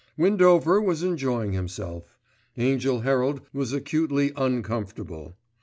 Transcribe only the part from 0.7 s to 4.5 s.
was enjoying himself, Angell Herald was acutely